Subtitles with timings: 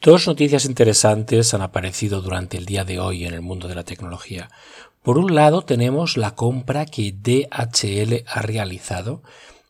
[0.00, 3.84] Dos noticias interesantes han aparecido durante el día de hoy en el mundo de la
[3.84, 4.50] tecnología.
[5.02, 9.22] Por un lado tenemos la compra que DHL ha realizado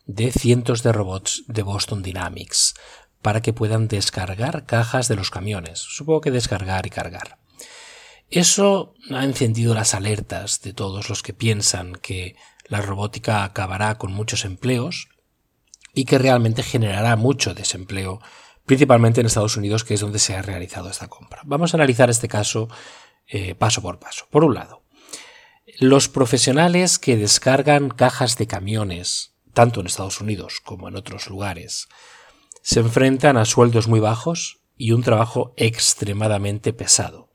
[0.06, 2.74] de cientos de robots de Boston Dynamics
[3.21, 5.80] para que puedan descargar cajas de los camiones.
[5.80, 7.39] Supongo que descargar y cargar.
[8.30, 12.37] Eso ha encendido las alertas de todos los que piensan que
[12.69, 15.09] la robótica acabará con muchos empleos
[15.93, 18.21] y que realmente generará mucho desempleo,
[18.67, 21.41] principalmente en Estados Unidos, que es donde se ha realizado esta compra.
[21.45, 22.69] Vamos a analizar este caso
[23.29, 24.27] eh, paso por paso.
[24.30, 24.83] Por un lado,
[25.79, 31.88] los profesionales que descargan cajas de camiones, tanto en Estados Unidos como en otros lugares,
[32.62, 37.33] se enfrentan a sueldos muy bajos y un trabajo extremadamente pesado.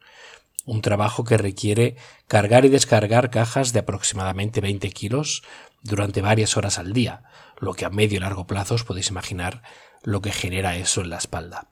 [0.66, 1.95] Un trabajo que requiere
[2.27, 5.44] cargar y descargar cajas de aproximadamente 20 kilos
[5.81, 7.23] durante varias horas al día,
[7.59, 9.62] lo que a medio y largo plazo os podéis imaginar
[10.03, 11.70] lo que genera eso en la espalda.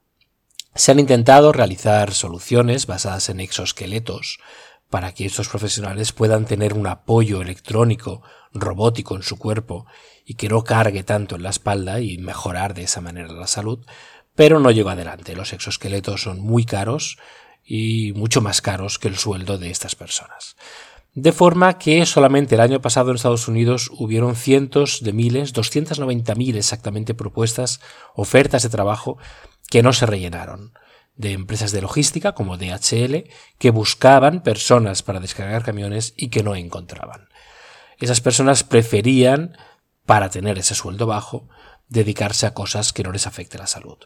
[0.76, 4.40] Se han intentado realizar soluciones basadas en exoesqueletos
[4.90, 9.86] para que estos profesionales puedan tener un apoyo electrónico, robótico en su cuerpo
[10.26, 13.86] y que no cargue tanto en la espalda y mejorar de esa manera la salud,
[14.36, 15.36] pero no llegó adelante.
[15.36, 17.18] Los exoesqueletos son muy caros
[17.64, 20.56] y mucho más caros que el sueldo de estas personas.
[21.14, 26.56] De forma que solamente el año pasado en Estados Unidos hubieron cientos de miles, 290.000
[26.56, 27.82] exactamente propuestas,
[28.16, 29.18] ofertas de trabajo
[29.70, 30.74] que no se rellenaron
[31.20, 36.56] de empresas de logística como DHL que buscaban personas para descargar camiones y que no
[36.56, 37.28] encontraban.
[38.00, 39.58] Esas personas preferían,
[40.06, 41.50] para tener ese sueldo bajo,
[41.90, 43.98] dedicarse a cosas que no les afecte la salud.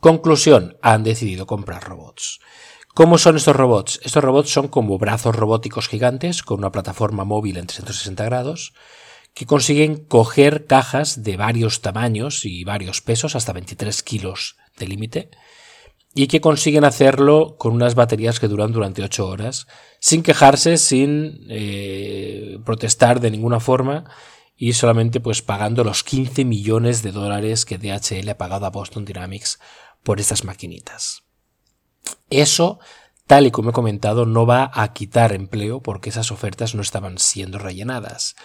[0.00, 2.40] Conclusión, han decidido comprar robots.
[2.96, 4.00] ¿Cómo son estos robots?
[4.04, 8.72] Estos robots son como brazos robóticos gigantes con una plataforma móvil en 360 grados
[9.34, 15.30] que consiguen coger cajas de varios tamaños y varios pesos, hasta 23 kilos de límite,
[16.14, 19.66] y que consiguen hacerlo con unas baterías que duran durante 8 horas,
[20.00, 24.04] sin quejarse, sin eh, protestar de ninguna forma
[24.56, 29.04] y solamente pues pagando los 15 millones de dólares que DHL ha pagado a Boston
[29.04, 29.58] Dynamics
[30.02, 31.25] por estas maquinitas.
[32.30, 32.78] Eso,
[33.26, 37.18] tal y como he comentado, no va a quitar empleo porque esas ofertas no estaban
[37.18, 38.36] siendo rellenadas,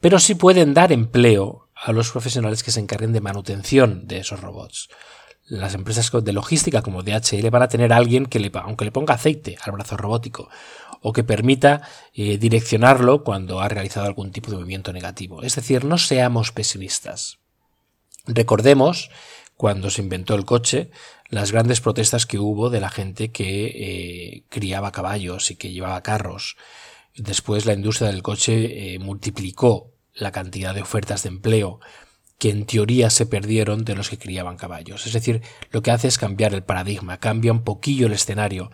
[0.00, 4.40] pero sí pueden dar empleo a los profesionales que se encarguen de manutención de esos
[4.40, 4.88] robots
[5.46, 8.92] las empresas de logística como DHL van a tener a alguien que le, aunque le
[8.92, 10.48] ponga aceite al brazo robótico
[11.02, 11.82] o que permita
[12.14, 15.42] eh, direccionarlo cuando ha realizado algún tipo de movimiento negativo.
[15.42, 17.38] Es decir, no seamos pesimistas.
[18.26, 19.10] Recordemos
[19.56, 20.90] cuando se inventó el coche,
[21.28, 26.02] las grandes protestas que hubo de la gente que eh, criaba caballos y que llevaba
[26.02, 26.56] carros.
[27.16, 31.80] Después la industria del coche eh, multiplicó la cantidad de ofertas de empleo
[32.38, 35.06] que en teoría se perdieron de los que criaban caballos.
[35.06, 38.70] Es decir, lo que hace es cambiar el paradigma, cambia un poquillo el escenario,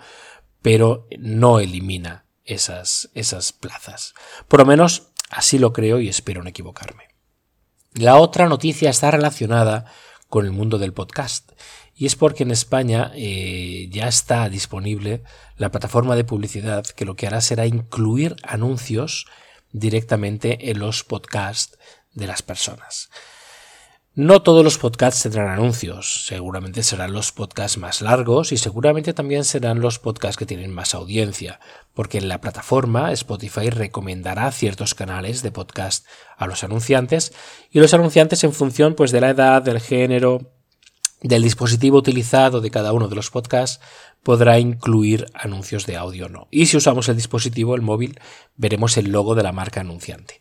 [0.62, 4.14] pero no elimina esas, esas plazas.
[4.48, 7.04] Por lo menos así lo creo y espero no equivocarme.
[7.92, 9.86] La otra noticia está relacionada
[10.30, 11.52] con el mundo del podcast
[11.94, 15.22] y es porque en España eh, ya está disponible
[15.58, 19.26] la plataforma de publicidad que lo que hará será incluir anuncios
[19.70, 21.78] directamente en los podcasts
[22.14, 23.10] de las personas.
[24.16, 29.44] No todos los podcasts tendrán anuncios, seguramente serán los podcasts más largos y seguramente también
[29.44, 31.60] serán los podcasts que tienen más audiencia,
[31.94, 36.06] porque en la plataforma Spotify recomendará ciertos canales de podcast
[36.36, 37.32] a los anunciantes
[37.70, 40.54] y los anunciantes en función pues de la edad, del género,
[41.22, 43.80] del dispositivo utilizado de cada uno de los podcasts
[44.24, 46.48] podrá incluir anuncios de audio o no.
[46.50, 48.18] Y si usamos el dispositivo, el móvil,
[48.56, 50.40] veremos el logo de la marca anunciante.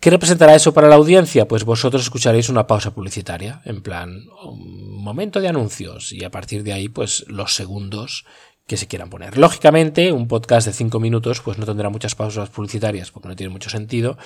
[0.00, 1.48] ¿Qué representará eso para la audiencia?
[1.48, 6.62] Pues vosotros escucharéis una pausa publicitaria, en plan, un momento de anuncios, y a partir
[6.62, 8.24] de ahí, pues los segundos
[8.68, 9.36] que se quieran poner.
[9.36, 13.52] Lógicamente, un podcast de 5 minutos, pues no tendrá muchas pausas publicitarias porque no tiene
[13.52, 14.18] mucho sentido,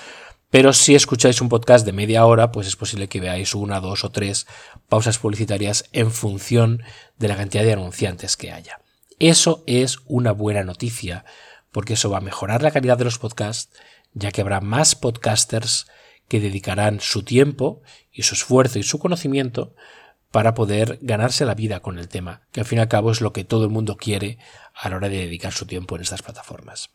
[0.50, 4.04] pero si escucháis un podcast de media hora, pues es posible que veáis una, dos
[4.04, 4.46] o tres
[4.90, 6.82] pausas publicitarias en función
[7.16, 8.80] de la cantidad de anunciantes que haya.
[9.18, 11.24] Eso es una buena noticia,
[11.70, 13.70] porque eso va a mejorar la calidad de los podcasts
[14.14, 15.86] ya que habrá más podcasters
[16.28, 19.74] que dedicarán su tiempo y su esfuerzo y su conocimiento
[20.30, 23.20] para poder ganarse la vida con el tema, que al fin y al cabo es
[23.20, 24.38] lo que todo el mundo quiere
[24.74, 26.90] a la hora de dedicar su tiempo en estas plataformas.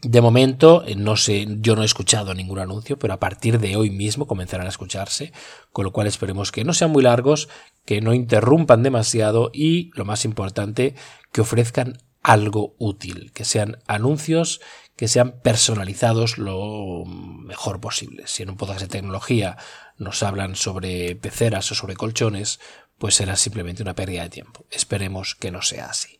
[0.00, 3.74] De momento, eh, no sé, yo no he escuchado ningún anuncio, pero a partir de
[3.74, 5.32] hoy mismo comenzarán a escucharse,
[5.72, 7.48] con lo cual esperemos que no sean muy largos,
[7.84, 10.94] que no interrumpan demasiado y, lo más importante,
[11.32, 11.98] que ofrezcan
[12.28, 14.60] algo útil, que sean anuncios
[14.96, 18.26] que sean personalizados lo mejor posible.
[18.26, 19.56] Si en un podcast de tecnología
[19.96, 22.58] nos hablan sobre peceras o sobre colchones,
[22.98, 24.66] pues será simplemente una pérdida de tiempo.
[24.72, 26.17] Esperemos que no sea así.